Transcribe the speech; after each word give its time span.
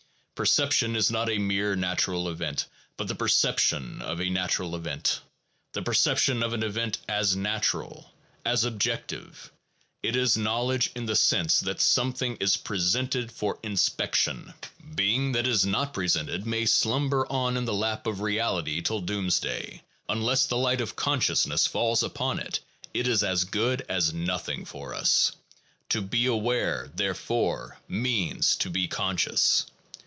Perception 0.33 0.95
is 0.95 1.11
not 1.11 1.29
a 1.29 1.37
mere 1.37 1.75
natural 1.75 2.27
event, 2.27 2.65
but 2.97 3.07
the 3.07 3.13
perception 3.13 4.01
of 4.01 4.19
a 4.19 4.27
natural 4.27 4.75
event, 4.75 5.21
the 5.73 5.83
perception 5.83 6.41
of 6.41 6.51
an 6.53 6.63
event 6.63 6.97
as 7.07 7.35
natural, 7.35 8.11
as 8.43 8.63
objective. 8.63 9.51
It 10.01 10.15
is 10.15 10.37
knowledge 10.37 10.89
in 10.95 11.05
the 11.05 11.15
sense 11.15 11.59
that 11.59 11.79
some 11.79 12.11
thing 12.11 12.37
is 12.37 12.57
presented 12.57 13.31
for 13.31 13.59
inspection. 13.61 14.55
Being 14.95 15.33
that 15.33 15.45
is 15.45 15.63
not 15.63 15.93
presented 15.93 16.47
may 16.47 16.65
slumber 16.65 17.27
on 17.31 17.55
in 17.55 17.65
the 17.65 17.75
lap 17.75 18.07
of 18.07 18.21
reality 18.21 18.81
till 18.81 19.01
doomsday; 19.01 19.83
unless 20.09 20.47
the 20.47 20.57
light 20.57 20.81
of 20.81 20.95
consciousness 20.95 21.67
falls 21.67 22.01
upon 22.01 22.39
it, 22.39 22.61
it 22.95 23.07
is 23.07 23.21
as 23.23 23.43
good 23.43 23.85
as 23.87 24.11
nothing 24.11 24.65
for 24.65 24.95
us. 24.95 25.33
To 25.89 26.01
be 26.01 26.25
aware, 26.25 26.91
therefore, 26.95 27.77
means 27.87 28.55
to 28.55 28.71
be 28.71 28.87
conscious. 28.87 29.67